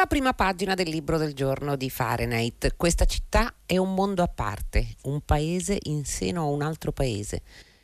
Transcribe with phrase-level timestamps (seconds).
[0.00, 4.28] Dalla prima pagina del libro del giorno di Fahrenheit, questa città è un mondo a
[4.28, 7.42] parte, un paese in seno a un altro paese.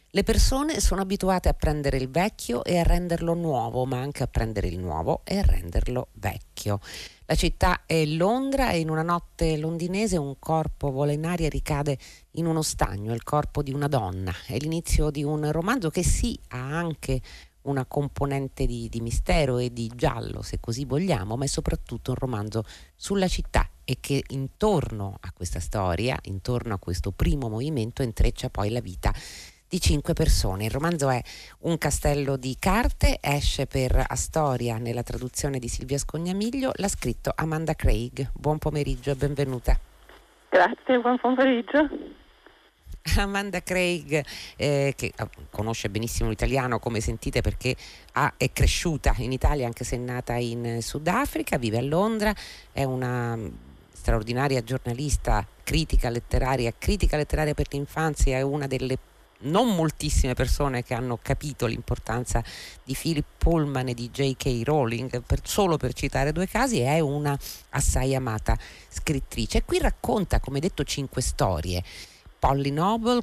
[0.09, 4.29] Le persone sono abituate a prendere il vecchio e a renderlo nuovo, ma anche a
[4.29, 6.81] prendere il nuovo e a renderlo vecchio.
[7.27, 11.51] La città è Londra e in una notte londinese un corpo vola in aria e
[11.51, 11.99] ricade
[12.37, 14.33] in uno stagno, il corpo di una donna.
[14.47, 17.21] È l'inizio di un romanzo che sì ha anche
[17.67, 22.17] una componente di, di, mistero e di giallo, se così vogliamo, ma è soprattutto un
[22.17, 28.49] romanzo sulla città e che intorno a questa storia, intorno a questo primo movimento, intreccia
[28.51, 29.13] poi la vita
[29.69, 30.65] di cinque persone.
[30.65, 31.21] Il romanzo è
[31.61, 37.75] Un castello di carte, esce per Astoria nella traduzione di Silvia Scognamiglio, l'ha scritto Amanda
[37.75, 38.31] Craig.
[38.33, 39.79] Buon pomeriggio e benvenuta.
[40.49, 42.25] Grazie, buon pomeriggio.
[43.17, 44.25] Amanda Craig,
[44.57, 47.77] eh, che ah, conosce benissimo l'italiano, come sentite, perché
[48.13, 52.35] ha, è cresciuta in Italia, anche se è nata in Sudafrica, vive a Londra,
[52.73, 53.39] è una
[53.93, 58.99] straordinaria giornalista, critica letteraria, critica letteraria per l'infanzia, è una delle
[59.39, 62.43] non moltissime persone che hanno capito l'importanza
[62.83, 64.63] di Philip Pullman e di J.K.
[64.65, 67.39] Rowling, per, solo per citare due casi, è una
[67.71, 68.57] assai amata
[68.89, 69.59] scrittrice.
[69.59, 71.83] E qui racconta, come detto, cinque storie
[72.47, 73.23] Polly Noble,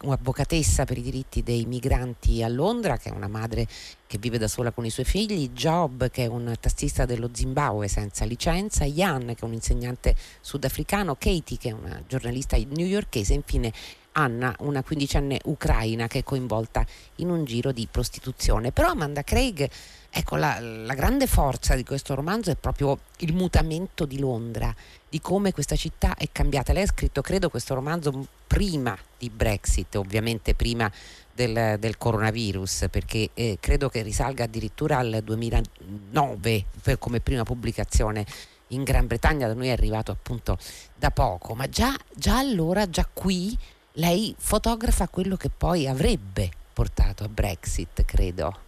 [0.00, 3.66] un'avvocatessa per i diritti dei migranti a Londra, che è una madre
[4.06, 7.88] che vive da sola con i suoi figli, Job, che è un tassista dello Zimbabwe
[7.88, 13.36] senza licenza, Ian, che è un insegnante sudafricano, Katie, che è una giornalista newyorkese, e
[13.36, 13.70] infine
[14.12, 18.72] Anna, una quindicenne ucraina che è coinvolta in un giro di prostituzione.
[18.72, 19.68] Però Amanda Craig,
[20.10, 24.74] ecco, la, la grande forza di questo romanzo è proprio il mutamento di Londra,
[25.08, 26.72] di come questa città è cambiata.
[26.72, 30.90] Lei ha scritto, credo, questo romanzo prima di Brexit, ovviamente prima
[31.32, 38.26] del, del coronavirus, perché eh, credo che risalga addirittura al 2009 per, come prima pubblicazione
[38.68, 40.58] in Gran Bretagna, da noi è arrivato appunto
[40.94, 43.56] da poco, ma già, già allora, già qui
[43.92, 48.66] lei fotografa quello che poi avrebbe portato a Brexit, credo.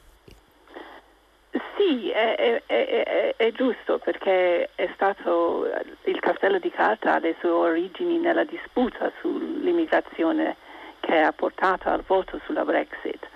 [1.90, 5.68] Sì, è, è, è, è, giusto perché è stato
[6.04, 10.54] il castello di carta ha le sue origini nella disputa sull'immigrazione
[11.00, 13.26] che ha portato al voto sulla Brexit.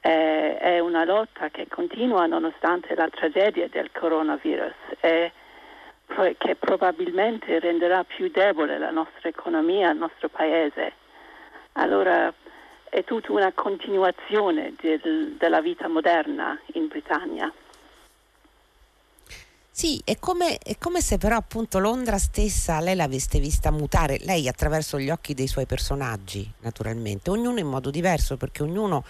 [0.00, 5.30] È, una lotta che continua nonostante la tragedia del coronavirus e
[6.36, 10.94] che probabilmente renderà più debole la nostra economia, il nostro paese.
[11.74, 12.32] Allora
[12.88, 17.52] è tutta una continuazione del, della vita moderna in Britannia.
[19.76, 24.46] Sì, è come, è come, se però appunto Londra stessa lei l'avesse vista mutare, lei
[24.46, 29.04] attraverso gli occhi dei suoi personaggi, naturalmente, ognuno in modo diverso, perché ognuno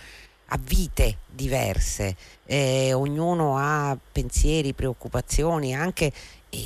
[0.46, 2.16] ha vite diverse,
[2.46, 6.10] eh, ognuno ha pensieri, preoccupazioni, anche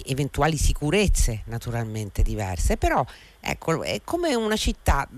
[0.06, 3.04] eventuali sicurezze naturalmente diverse, però
[3.40, 5.08] ecco, è come una città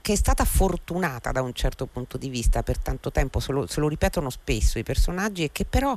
[0.00, 3.66] che è stata fortunata da un certo punto di vista per tanto tempo, se lo,
[3.66, 5.94] se lo ripetono spesso i personaggi, e che però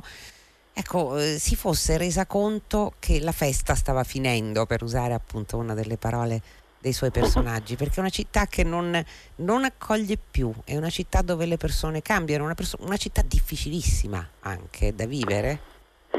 [0.74, 5.72] ecco, eh, si fosse resa conto che la festa stava finendo, per usare appunto una
[5.72, 6.42] delle parole
[6.84, 9.02] dei suoi personaggi, perché è una città che non,
[9.36, 14.22] non accoglie più, è una città dove le persone cambiano, una, perso- una città difficilissima
[14.40, 15.60] anche da vivere.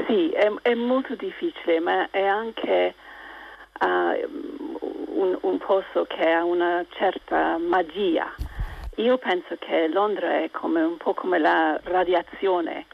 [0.08, 2.94] Sì, è, è molto difficile, ma è anche
[3.80, 3.86] uh,
[5.14, 8.34] un, un posto che ha una certa magia.
[8.96, 12.86] Io penso che Londra è come, un po' come la radiazione,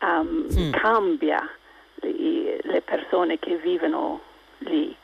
[0.00, 0.72] um, mm.
[0.72, 1.48] cambia
[1.96, 4.20] le, le, persone che vivono
[4.58, 4.94] lì,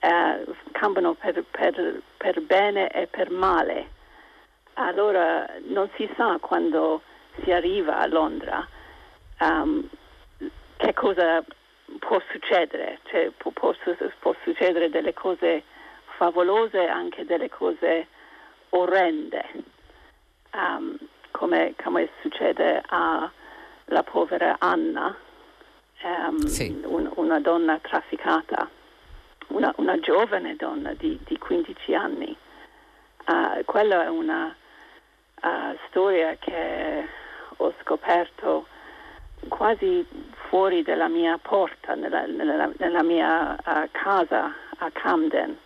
[0.00, 3.96] uh, cambiano per, per, per, bene e per male.
[4.74, 7.02] Allora non si sa quando
[7.42, 8.66] si arriva a Londra
[9.40, 9.88] um,
[10.76, 11.44] che cosa
[11.98, 13.74] può succedere, cioè, può, può,
[14.20, 15.64] può succedere delle cose
[16.16, 18.06] favolose e anche delle cose
[18.70, 19.44] orrende,
[20.52, 20.96] um,
[21.30, 22.82] come, come, succede
[23.88, 25.14] alla povera Anna,
[26.02, 26.82] um, sì.
[26.84, 28.68] un, una donna trafficata,
[29.48, 32.36] una, una giovane donna di, di 15 anni.
[33.26, 34.54] Uh, quella è una
[35.42, 37.06] uh, storia che
[37.56, 38.66] ho scoperto
[39.48, 40.06] quasi
[40.48, 45.56] fuori dalla mia porta, nella, nella, nella mia uh, casa a Camden,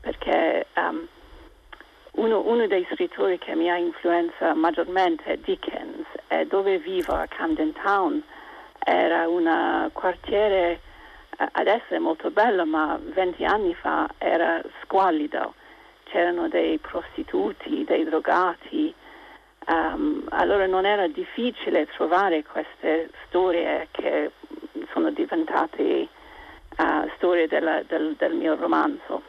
[0.00, 1.06] perché um,
[2.12, 7.26] uno, uno, dei scrittori che mi ha influenzato maggiormente è Dickens e dove vivo a
[7.26, 8.22] Camden Town
[8.78, 10.80] era un quartiere
[11.36, 15.54] uh, adesso è molto bello ma 20 anni fa era squallido.
[16.04, 18.94] C'erano dei prostituti, dei drogati.
[19.66, 24.30] Um, allora non era difficile trovare queste storie che
[24.92, 26.08] sono diventate
[27.16, 29.22] storie della, del, del, mio romanzo,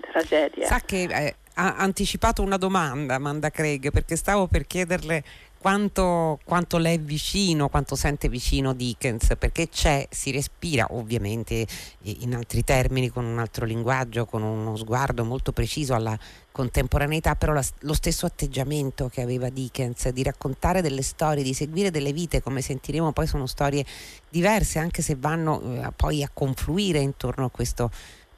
[0.00, 0.66] Tragedia.
[0.66, 5.22] Sa che eh, ha anticipato una domanda, Amanda Craig, perché stavo per chiederle
[5.60, 11.66] quanto, quanto è vicino, quanto sente vicino Dickens, perché c'è, si respira ovviamente
[12.02, 16.16] in altri termini, con un altro linguaggio, con uno sguardo molto preciso alla
[16.52, 21.90] contemporaneità, però la, lo stesso atteggiamento che aveva Dickens di raccontare delle storie, di seguire
[21.90, 23.84] delle vite, come sentiremo poi sono storie
[24.28, 27.90] diverse, anche se vanno eh, poi a confluire intorno a questo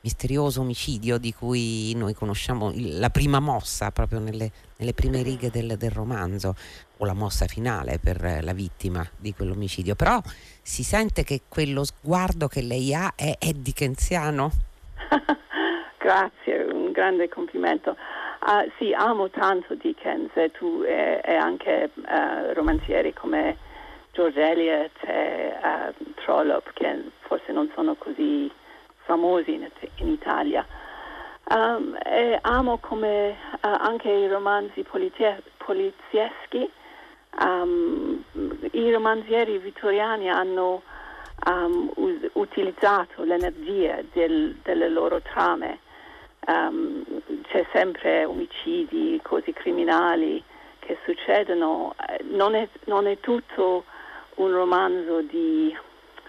[0.03, 5.77] misterioso omicidio di cui noi conosciamo la prima mossa proprio nelle, nelle prime righe del,
[5.77, 6.55] del, romanzo
[7.01, 10.21] o la mossa finale per la vittima di quell'omicidio però
[10.63, 14.51] si sente che quello sguardo che lei ha è, è dickensiano
[15.99, 22.53] grazie un grande complimento uh, sì amo tanto Dickens e tu e, e anche uh,
[22.53, 23.57] romanzieri come
[24.13, 28.51] George Eliot e uh, Trollope che forse non sono così
[29.05, 30.65] famosi in, in Italia.
[31.49, 31.99] Um,
[32.43, 36.71] amo come anche i romanzi polizie- polizieschi,
[37.39, 38.23] um,
[38.73, 40.83] i romanzieri vittoriani hanno
[41.47, 45.79] um, us- utilizzato l'energia del, delle loro trame.
[46.41, 50.43] c'è sempre omicidi, cose criminali
[50.81, 51.95] che succedono.
[52.25, 53.85] Non è, non è tutto
[54.37, 55.77] un romanzo di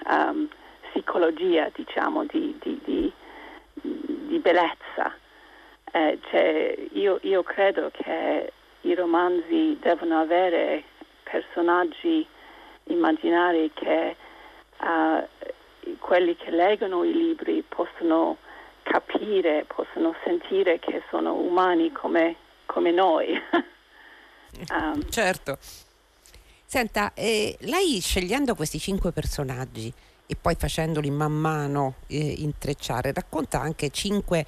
[0.08, 0.48] um,
[0.92, 3.12] psicologia, diciamo, di, di, di,
[3.74, 5.14] di bellezza.
[5.92, 8.52] Eh, cioè, io, io, credo che
[8.82, 10.84] i romanzi devono avere
[11.32, 12.28] personaggi
[12.86, 14.16] immaginari che
[14.80, 18.38] uh, quelli che leggono i libri possono
[18.84, 22.36] capire, possono sentire che sono umani come,
[22.66, 23.30] come noi.
[24.72, 25.58] um, certo.
[26.66, 29.94] Senta, eh, lei scegliendo questi cinque personaggi,
[30.26, 34.46] e poi facendoli man mano eh, intrecciare, racconta anche cinque,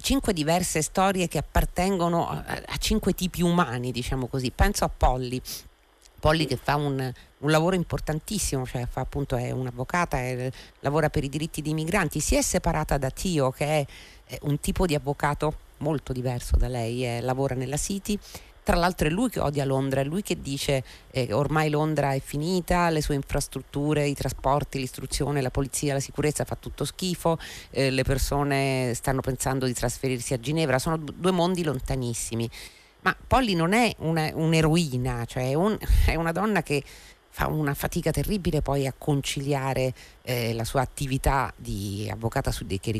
[0.00, 4.52] cinque, diverse storie che appartengono a, a, cinque tipi umani, diciamo così.
[4.52, 5.42] Penso a Polly.
[6.24, 10.50] Polly che fa un, un lavoro importantissimo, cioè fa, appunto, è un'avvocata, è,
[10.80, 13.86] lavora per i diritti dei migranti, si è separata da Tio che è,
[14.24, 18.18] è un tipo di avvocato molto diverso da lei, eh, lavora nella City
[18.62, 22.20] tra l'altro è lui che odia Londra, è lui che dice eh, ormai Londra è
[22.20, 27.38] finita, le sue infrastrutture, i trasporti, l'istruzione, la polizia, la sicurezza fa tutto schifo,
[27.68, 32.48] eh, le persone stanno pensando di trasferirsi a Ginevra, sono due mondi lontanissimi.
[33.04, 36.82] Ma Polly non è una, un'eroina, cioè un, è una donna che
[37.28, 39.92] fa una fatica terribile poi a conciliare
[40.22, 42.98] eh, la sua attività di avvocata su, di, che,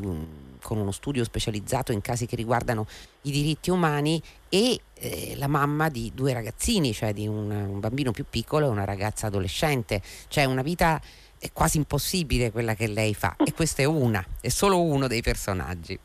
[0.61, 2.87] con uno studio specializzato in casi che riguardano
[3.23, 8.11] i diritti umani e eh, la mamma di due ragazzini, cioè di un, un, bambino
[8.11, 10.03] più piccolo e una ragazza adolescente.
[10.29, 11.01] Cioè una vita
[11.39, 15.23] è quasi impossibile quella che lei fa e questa è una, è solo uno dei
[15.23, 15.99] personaggi.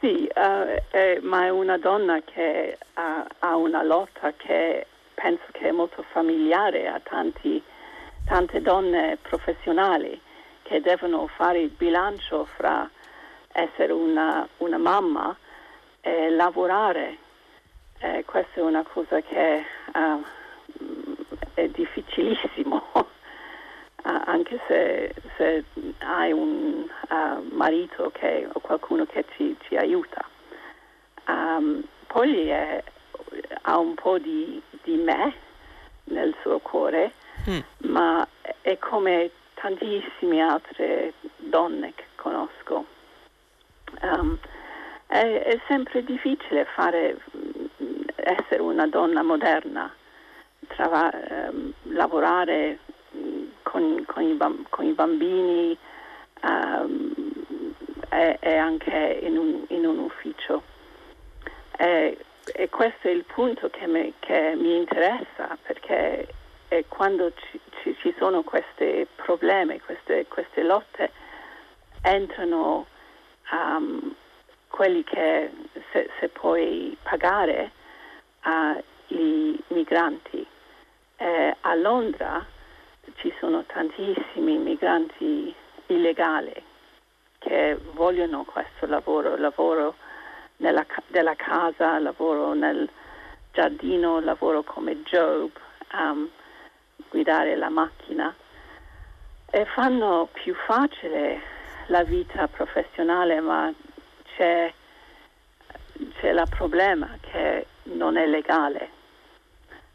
[0.00, 5.68] Sì, uh, è, ma è una donna che ha, ha una lotta che penso che
[5.68, 7.60] è molto familiare a tanti,
[8.24, 10.20] tante donne professionali
[10.62, 12.88] che devono fare il bilancio fra
[13.52, 15.36] essere una, una mamma
[16.00, 17.16] e lavorare.
[17.98, 20.24] Eh, questa è una cosa che uh,
[21.54, 23.04] è difficilissimo, uh,
[24.02, 25.64] anche se, se,
[25.98, 26.86] hai un
[27.50, 30.24] marito che, o qualcuno che ci, ci aiuta.
[31.26, 31.82] Um,
[33.62, 35.34] ha un po' di di me
[36.04, 37.12] nel suo cuore,
[37.48, 37.58] mm.
[37.90, 38.26] ma
[38.62, 42.86] è come tantissime altre donne che conosco.
[44.00, 44.38] Um,
[45.06, 47.18] è, è, sempre difficile fare,
[48.16, 49.92] essere una donna moderna,
[50.68, 51.10] trava,
[51.50, 52.78] um, lavorare
[53.62, 54.36] con, con, i
[54.68, 55.76] con, i bambini
[56.42, 57.14] um,
[58.10, 60.62] e, e, anche in un, in un ufficio.
[61.70, 62.16] È,
[62.58, 66.26] e questo è il punto che, me, che mi interessa perché
[66.88, 71.12] quando ci, ci, ci, sono questi problemi, queste, queste lotte,
[72.02, 72.86] entrano
[73.52, 74.12] um,
[74.66, 75.52] quelli che
[75.92, 77.70] se, se puoi pagare
[78.40, 80.44] agli migranti.
[81.16, 82.44] Eh, a Londra
[83.18, 85.54] ci sono tantissimi migranti
[85.86, 86.60] illegali
[87.38, 89.94] che vogliono questo lavoro, lavoro
[90.58, 92.88] nella, della casa, lavoro nel
[93.52, 95.50] giardino, lavoro come Job,
[95.92, 96.28] um,
[97.10, 98.34] guidare la macchina
[99.50, 101.40] e fanno più facile
[101.86, 103.72] la vita professionale, ma
[104.36, 104.72] c'è,
[106.20, 108.96] c'è il problema che non è legale.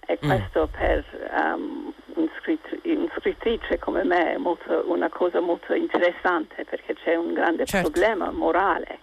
[0.05, 0.27] E mm.
[0.27, 7.15] questo per um, un scrittrice come me è molto, una cosa molto interessante perché c'è
[7.15, 7.89] un grande certo.
[7.89, 9.00] problema morale.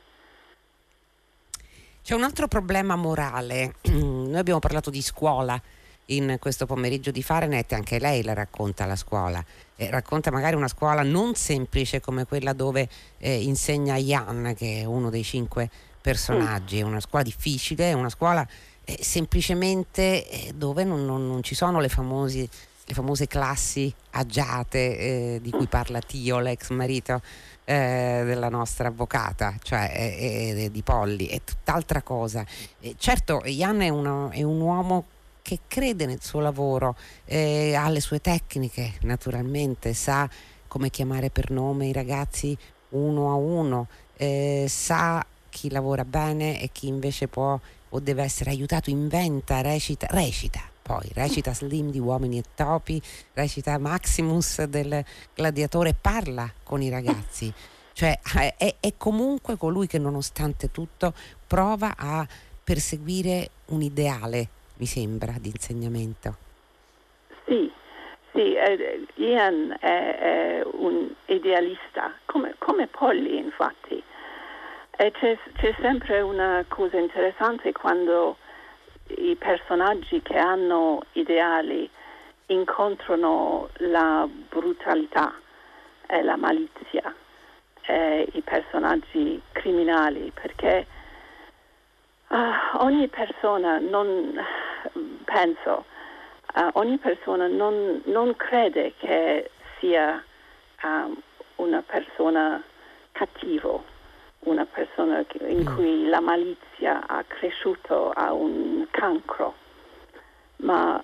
[2.03, 3.75] C'è un altro problema morale.
[3.93, 5.61] Noi abbiamo parlato di scuola
[6.07, 9.45] in questo pomeriggio di Fahrenheit, anche lei la racconta la scuola.
[9.77, 12.89] Eh, racconta magari una scuola non semplice come quella dove
[13.19, 16.79] eh, insegna Jan, che è uno dei cinque personaggi.
[16.79, 18.47] È una scuola difficile, è una scuola
[18.85, 22.49] eh, semplicemente eh, dove non, non, non, ci sono le, famosi,
[22.87, 27.23] le famose classi agiate eh, di cui parla Tio, l'ex marito
[27.71, 32.45] eh, della nostra avvocata, cioè eh, di Polli, è tutt'altra cosa.
[32.97, 35.05] certo, Jan è, una, è, un uomo
[35.41, 36.97] che crede nel suo lavoro,
[37.29, 40.29] ha le sue tecniche naturalmente, sa
[40.67, 42.59] come chiamare per nome i ragazzi
[42.91, 43.87] uno a uno,
[44.67, 47.59] sa chi lavora bene e chi invece può
[47.89, 50.70] o deve essere aiutato, inventa, recita, recita.
[50.91, 53.01] Poi recita Slim di Uomini e Topi,
[53.35, 57.53] recita Maximus del Gladiatore, parla con i ragazzi.
[58.01, 58.19] Cioè
[58.57, 61.13] è, è comunque colui che nonostante tutto
[61.47, 62.27] prova a
[62.65, 66.37] perseguire un ideale, mi sembra, di insegnamento.
[67.45, 67.71] Sì,
[68.33, 74.03] sì, eh, Ian è, è, un idealista, come, come Polly infatti.
[74.97, 78.39] E c'è, c'è sempre una cosa interessante quando
[79.19, 81.89] i personaggi che hanno ideali
[82.47, 85.33] incontrano la brutalità
[86.07, 87.15] e la malizia
[87.83, 90.87] e i personaggi criminali perché
[92.29, 92.37] uh,
[92.79, 94.39] ogni persona non
[95.25, 95.85] penso
[96.55, 100.23] uh, ogni persona non, non, crede che sia
[100.83, 101.17] um,
[101.57, 102.63] una persona
[103.13, 103.85] cattivo
[104.41, 105.75] una persona in mm.
[105.75, 109.55] cui la malizia ha cresciuto a un cancro,
[110.57, 111.03] ma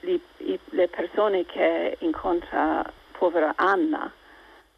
[0.00, 4.12] li, i, le persone che incontra povera Anna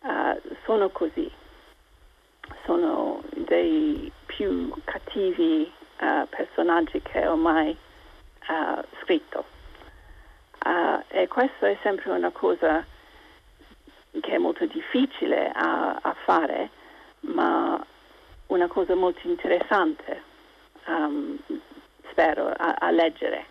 [0.00, 1.30] uh, sono così,
[2.64, 5.70] sono dei più cattivi
[6.00, 7.76] uh, personaggi che ho mai
[8.48, 9.44] uh, scritto.
[11.08, 12.84] e questo è sempre una cosa
[14.20, 16.70] che è molto difficile a, a fare,
[17.20, 17.84] ma
[18.48, 20.22] una cosa molto interessante,
[20.86, 21.38] um,
[22.10, 23.46] spero, a, a, leggere.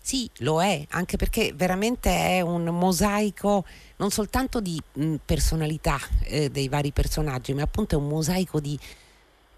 [0.00, 3.64] Sì, lo è, anche perché veramente è un mosaico
[3.96, 8.78] non soltanto di mh, personalità eh, dei vari personaggi, ma appunto è un mosaico di,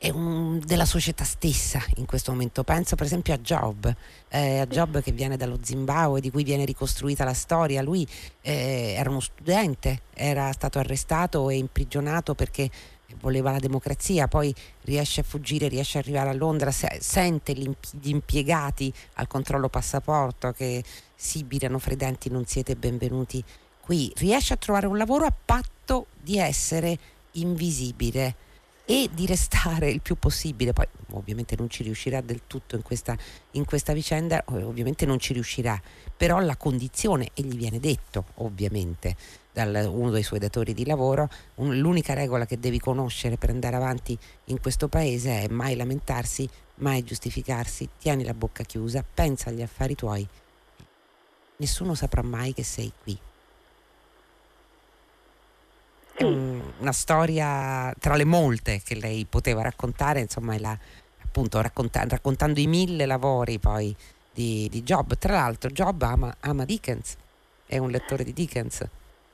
[0.03, 2.65] è un, della società stessa in questo momento.
[2.65, 3.95] Penso per esempio a Job,
[4.31, 7.83] eh, a Job che viene dallo Zimbabwe, di cui viene ricostruita la storia.
[7.83, 8.05] Lui
[8.41, 12.69] eh, era uno studente, era stato arrestato e imprigionato perché
[13.21, 18.09] voleva la democrazia, poi riesce a fuggire, riesce ad arrivare a Londra, se, sente gli
[18.09, 20.83] impiegati al controllo passaporto che
[21.15, 23.43] sibilano fredenti non siete benvenuti
[23.81, 26.99] qui, riesce a trovare un lavoro a patto di essere
[27.33, 28.35] invisibile
[28.85, 30.73] e di restare il più possibile.
[30.73, 33.17] Poi ovviamente non ci riuscirà del tutto in questa,
[33.53, 35.81] in questa vicenda, ovviamente non ci riuscirà,
[36.17, 39.17] però la condizione, e gli viene detto ovviamente
[39.53, 43.77] da uno dei suoi datori di lavoro, un, l'unica regola che devi conoscere per andare
[43.77, 49.63] avanti in questo paese è mai lamentarsi, mai giustificarsi, tieni la bocca chiusa, pensa agli
[49.63, 50.27] affari tuoi,
[51.59, 53.19] nessuno saprà mai che sei qui.
[56.15, 60.77] È un, una storia tra le molte che lei poteva raccontare, insomma, la,
[61.25, 63.95] appunto racconta, raccontando i mille lavori poi
[64.33, 65.17] di, di Job.
[65.17, 67.17] Tra l'altro Job ama, ama Dickens,
[67.67, 68.87] è un lettore di Dickens.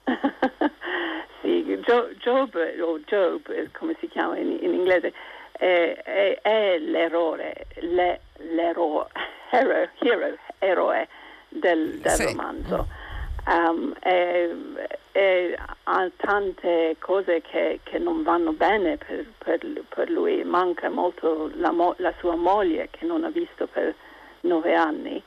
[1.43, 1.81] sì,
[2.21, 5.13] Job, o Job, come si chiama in, in inglese,
[5.53, 9.07] è, è, è, l'eroe, le, l'eroe,
[9.51, 11.09] hero, hero, eroe
[11.49, 12.25] del, del sì.
[12.25, 12.87] romanzo.
[13.47, 14.55] Um, e,
[15.19, 21.51] e, ha tante cose che, che non vanno bene per, per, per lui, manca molto
[21.55, 23.97] la, la, sua moglie che non ha visto per
[24.43, 25.21] nove anni,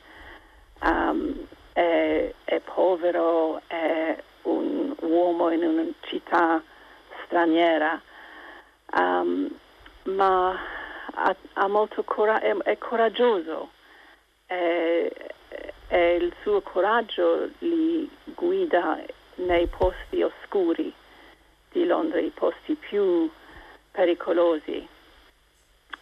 [0.80, 6.62] um, è, è povero, è un uomo in una città
[7.26, 8.00] straniera,
[8.94, 9.46] um,
[10.04, 10.58] ma
[11.12, 13.72] ha, ha molto cora- è, è coraggioso.
[14.46, 15.12] E,
[15.94, 18.98] il suo coraggio li guida
[19.36, 20.92] nei posti oscuri
[21.70, 23.30] di Londra, i posti più
[23.90, 24.86] pericolosi.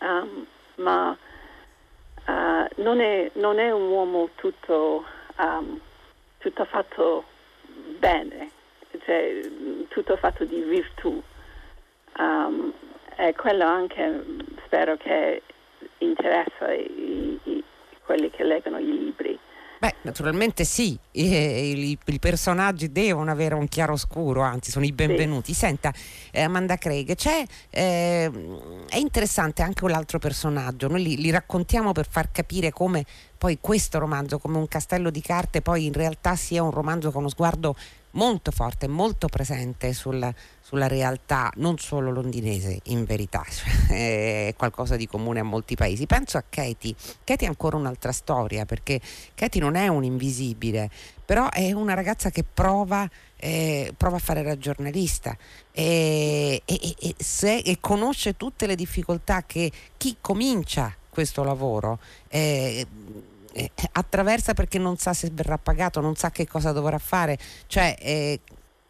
[0.01, 0.47] Um,
[0.77, 5.05] ma uh, non, è, non, è, un uomo tutto,
[5.37, 5.79] um,
[6.39, 7.25] tutto fatto
[7.99, 8.51] bene,
[9.05, 9.41] cioè
[9.89, 11.23] tutto fatto di virtù.
[12.17, 12.73] Um,
[13.17, 14.25] e quello anche
[14.65, 15.43] spero che
[15.99, 17.65] interessa i, i,
[18.05, 19.39] quelli che leggono i libri.
[19.81, 24.93] Beh, naturalmente sì, I, i, i, personaggi devono avere un chiaro scuro, anzi sono i
[24.93, 25.55] benvenuti.
[25.55, 25.61] Sì.
[25.61, 25.91] Senta,
[26.31, 28.31] eh, Amanda Craig, c'è, eh,
[28.91, 33.07] è interessante anche un altro personaggio, noi li, li, raccontiamo per far capire come
[33.39, 37.23] poi questo romanzo, come un castello di carte, poi in realtà sia un romanzo con
[37.23, 37.75] uno sguardo
[38.13, 43.45] molto forte, molto presente sulla, sulla realtà non solo londinese, in verità,
[43.89, 46.07] è qualcosa di comune a molti paesi.
[46.07, 46.95] Penso a Katie.
[47.25, 49.01] Katie è ancora un'altra storia perché
[49.35, 50.91] Katie non è un invisibile,
[51.25, 55.37] però è una ragazza che prova, eh, prova a fare la giornalista
[55.73, 61.99] e, e, e, se, e, conosce tutte le difficoltà che chi comincia questo lavoro
[62.29, 62.87] eh,
[63.53, 67.95] eh, attraversa perché non sa se verrà pagato, non sa che cosa dovrà fare, cioè
[67.99, 68.41] eh,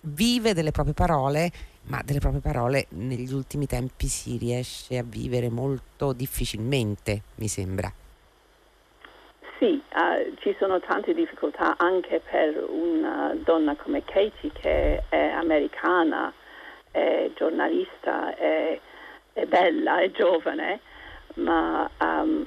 [0.03, 1.51] vive delle proprie parole,
[1.85, 7.93] ma delle proprie parole negli ultimi tempi si riesce a vivere molto difficilmente, mi sembra.
[9.59, 16.33] Sì, uh, ci sono tante difficoltà anche per una donna come Katie che è americana,
[16.91, 18.81] è giornalista, è,
[19.35, 20.81] è bella, è giovane,
[21.35, 22.47] ma um,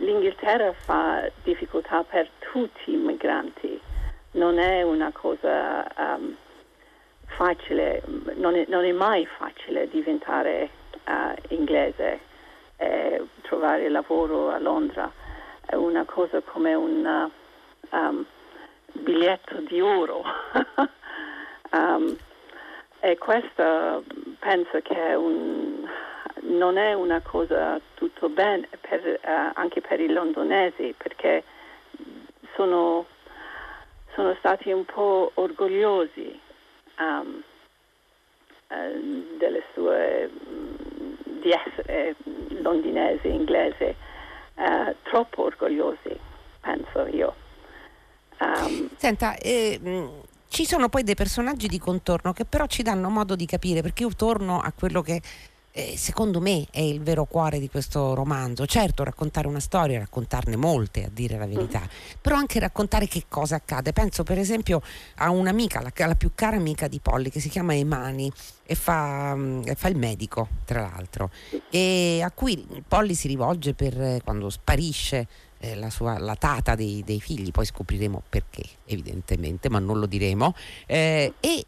[0.00, 3.80] l'Inghilterra fa difficoltà per tutti i migranti,
[4.32, 6.34] non è una cosa um,
[7.26, 8.02] facile,
[8.34, 10.70] non è, non è, mai facile diventare
[11.06, 12.20] uh, inglese
[12.76, 15.10] e trovare lavoro a Londra,
[15.66, 17.30] è una cosa come un
[17.90, 18.24] uh, um,
[18.92, 20.22] biglietto di oro.
[21.72, 22.16] um,
[23.02, 24.04] e questo
[24.38, 25.88] penso che è un
[26.42, 31.44] non è una cosa tutto bene per, uh, anche per i londonesi perché
[32.54, 33.06] sono,
[34.14, 36.38] sono stati un po' orgogliosi
[36.98, 37.42] um,
[39.38, 40.30] delle sue
[41.40, 42.14] di essere
[42.60, 43.94] londinesi, inglesi,
[44.54, 46.18] uh, troppo orgogliosi,
[46.60, 47.34] penso io.
[48.38, 49.80] Um, Senta, eh,
[50.48, 54.02] ci sono poi dei personaggi di contorno che però ci danno modo di capire, perché
[54.02, 55.20] io torno a quello che
[55.72, 58.66] eh, secondo me è il vero cuore di questo romanzo.
[58.66, 61.82] Certo, raccontare una storia, raccontarne molte, a dire la verità,
[62.20, 63.92] però anche raccontare che cosa accade.
[63.92, 64.82] Penso per esempio
[65.16, 68.30] a un'amica, la, la più cara amica di Polly, che si chiama Emani
[68.64, 71.30] e fa, mm, fa il medico, tra l'altro,
[71.70, 75.26] e a cui Polly si rivolge per eh, quando sparisce
[75.60, 80.06] eh, la, sua, la tata dei, dei, figli, poi scopriremo perché, evidentemente, ma non lo
[80.06, 80.54] diremo.
[80.86, 81.66] Eh, e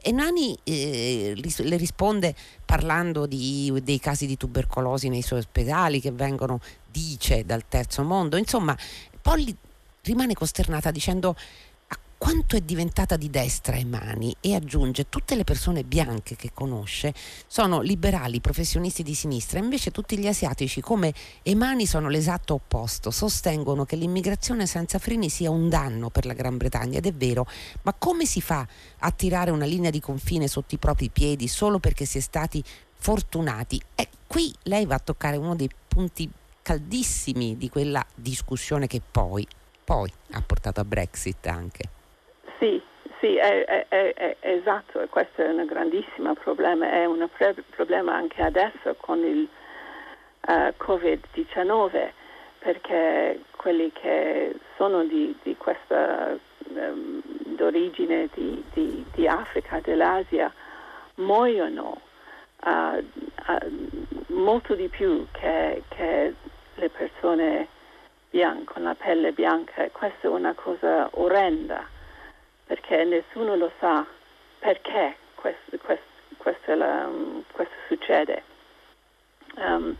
[0.00, 6.10] e Nani eh, le risponde parlando di, dei casi di tubercolosi nei suoi ospedali che
[6.10, 8.36] vengono, dice, dal terzo mondo.
[8.36, 8.76] Insomma,
[9.20, 9.54] Polly
[10.02, 11.36] rimane costernata dicendo
[12.18, 17.14] quanto è diventata di destra Emani e aggiunge tutte le persone bianche che conosce
[17.46, 23.84] sono liberali, professionisti di sinistra, invece tutti gli asiatici come Emani sono l'esatto opposto, sostengono
[23.84, 27.46] che l'immigrazione senza freni sia un danno per la Gran Bretagna ed è vero,
[27.82, 28.66] ma come si fa
[28.98, 32.62] a tirare una linea di confine sotto i propri piedi solo perché si è stati
[32.96, 33.80] fortunati?
[33.94, 36.28] E qui lei va a toccare uno dei punti
[36.62, 39.46] caldissimi di quella discussione che poi,
[39.84, 41.96] poi ha portato a Brexit anche.
[42.58, 42.82] Sì,
[43.20, 48.14] sì, è, è, è, è esatto, questo è un grandissimo problema, è un pre- problema
[48.14, 49.48] anche adesso con il
[50.46, 52.10] uh, Covid-19
[52.58, 56.36] perché quelli che sono di, di questa
[56.70, 60.52] um, d'origine di, di, di, Africa, dell'Asia,
[61.16, 62.00] muoiono
[62.64, 66.34] uh, uh, molto di più che, che
[66.74, 67.68] le persone
[68.30, 69.88] bianche, con la pelle bianca.
[69.90, 71.96] Questa è una cosa orrenda
[72.68, 74.04] perché nessuno lo sa
[74.58, 76.04] perché questo, questo,
[76.36, 77.08] questo, la,
[77.50, 78.42] questo succede.
[79.56, 79.96] Um,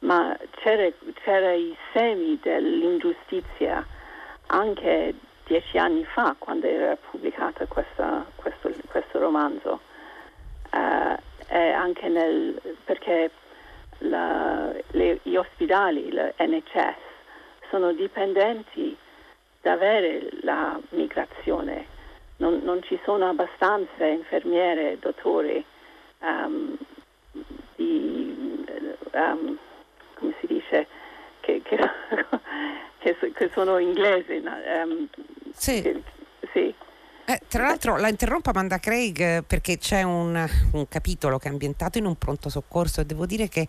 [0.00, 0.90] ma c'era,
[1.24, 3.84] c'era, i semi dell'ingiustizia
[4.48, 5.14] anche
[5.46, 9.80] dieci anni fa quando era pubblicato questa, questo, questo, romanzo
[10.70, 11.16] uh,
[11.48, 13.30] e anche nel, perché
[13.98, 16.96] la, le, gli ospedali, l'NHS,
[17.70, 18.94] sono dipendenti
[19.62, 21.91] da avere la migrazione
[22.42, 25.64] non, non ci sono abbastanza infermiere, dottori
[26.18, 26.76] um,
[27.76, 28.64] di,
[29.12, 29.56] um,
[30.14, 30.88] come si dice,
[31.38, 31.78] che, che,
[33.32, 34.42] che sono inglesi.
[34.44, 35.08] Um,
[35.54, 35.82] sì.
[35.82, 36.02] Che,
[36.52, 36.74] sì.
[37.24, 41.98] Eh, tra l'altro la interrompo Amanda Craig perché c'è un, un, capitolo che è ambientato
[41.98, 43.68] in un pronto soccorso e devo dire che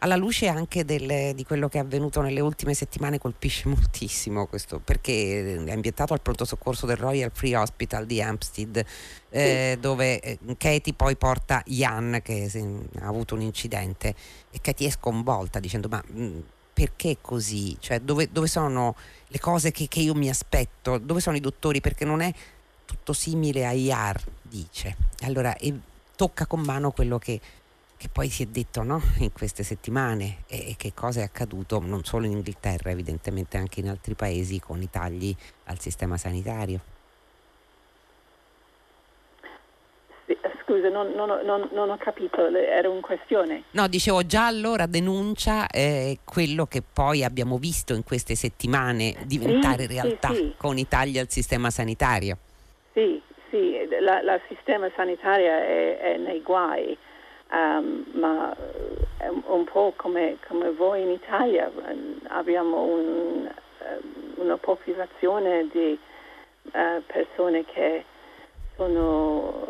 [0.00, 4.78] alla luce anche del, di quello che è avvenuto nelle ultime settimane colpisce moltissimo questo
[4.78, 8.84] perché è ambientato al pronto soccorso del Royal Free Hospital di Hampstead
[9.28, 9.80] eh, sì.
[9.80, 12.50] dove eh, Katie poi porta Ian che
[13.00, 14.14] ha avuto un incidente
[14.50, 17.76] e Katie è sconvolta dicendo ma mh, perché così?
[17.78, 20.96] Cioè, dove, dove sono le cose che, che, io mi aspetto?
[20.96, 21.82] Dove sono i dottori?
[21.82, 22.32] Perché non è
[22.86, 24.96] tutto simile a IAR, dice.
[25.24, 25.78] Allora, e
[26.16, 27.38] tocca con mano quello che,
[28.00, 28.98] che poi si è detto no?
[29.18, 33.90] in queste settimane e, che cosa è accaduto non solo in Inghilterra, evidentemente anche in
[33.90, 36.80] altri paesi con i tagli al sistema sanitario.
[40.64, 43.64] Scusa, non, non, non, non, ho capito, era una questione.
[43.72, 49.82] No, dicevo già allora denuncia eh, quello che poi abbiamo visto in queste settimane diventare
[49.82, 52.38] sì, realtà sì, con i tagli al sistema sanitario.
[52.94, 56.96] Sì, sì, il sistema sanitario è, è nei guai,
[57.50, 58.54] um, ma
[59.16, 61.70] è un po' come, come, voi in Italia,
[62.28, 63.46] abbiamo un,
[63.78, 63.98] eh,
[64.36, 65.98] una popolazione di
[66.72, 68.04] uh, persone che
[68.76, 69.66] sono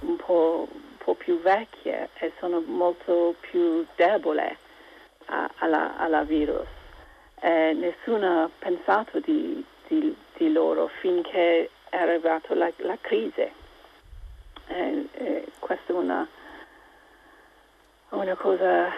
[0.00, 4.56] un po', un po', più vecchie e sono molto più deboli
[5.26, 6.66] alla, alla, virus.
[7.40, 13.50] E nessuno ha pensato di, di, di loro finché è arrivata la, la crisi.
[14.66, 16.26] E, e questa è una,
[18.12, 18.90] una cosa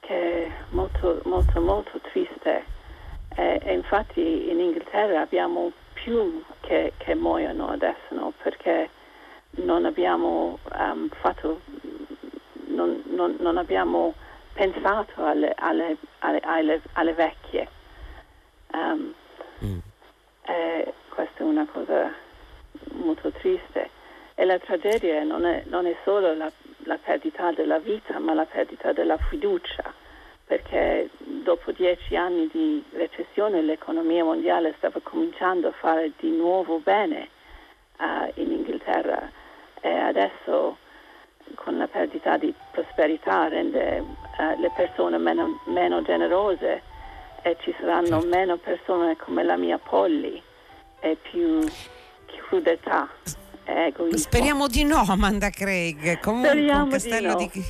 [0.00, 2.64] che è molto, molto, molto triste.
[3.36, 8.32] E, e infatti in Inghilterra abbiamo più che, che muoiono adesso no?
[8.42, 8.88] perché
[9.52, 11.60] non abbiamo um, fatto,
[12.66, 14.14] non, non, non, abbiamo
[14.52, 17.68] pensato alle, alle, alle, alle vecchie.
[18.72, 19.12] Um,
[19.64, 19.78] mm.
[21.08, 22.12] questa è una cosa
[22.92, 23.90] molto triste.
[24.34, 26.50] E la tragedia non è, non è solo la,
[26.90, 29.94] la perdita della vita, ma la perdita della fiducia,
[30.44, 37.28] perché dopo dieci anni di recessione l'economia mondiale stava cominciando a fare di nuovo bene
[37.98, 39.30] uh, in Inghilterra
[39.80, 40.78] e adesso
[41.54, 46.82] con la perdita di prosperità rende uh, le persone meno, meno, generose
[47.42, 48.26] e ci saranno certo.
[48.26, 50.42] meno persone come la mia Polly
[50.98, 51.64] e più
[52.48, 53.08] crudeltà
[53.64, 54.18] egoismo.
[54.18, 56.20] Speriamo di no, Amanda Craig.
[56.20, 57.50] Comunque Speriamo un castello di, no.
[57.52, 57.64] di...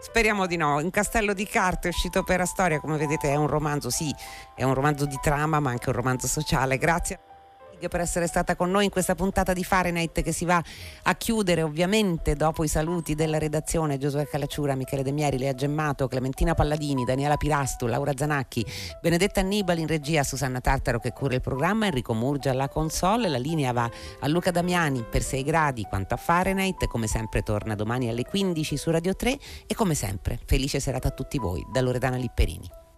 [0.00, 0.76] Speriamo di no.
[0.76, 4.14] Un castello di carte è uscito per la storia, come vedete è un romanzo, sì,
[4.54, 6.78] è un romanzo di trama, ma anche un romanzo sociale.
[6.78, 7.20] Grazie
[7.88, 10.62] per essere stata con noi in questa puntata di Fahrenheit che si va
[11.02, 16.08] a chiudere ovviamente dopo i saluti della redazione Giosuè Calacciura, Michele De Mieri, Lea Gemmato,
[16.08, 18.64] Clementina Palladini, Daniela Pirastu, Laura Zanacchi,
[19.00, 23.38] Benedetta Annibali in regia, Susanna Tartaro che cura il programma, Enrico Murgia alla console, la
[23.38, 23.90] linea va
[24.20, 28.76] a Luca Damiani per 6 gradi quanto a Fahrenheit, come sempre torna domani alle 15
[28.76, 32.89] su Radio 3 e come sempre felice serata a tutti voi da Loredana Lipperini.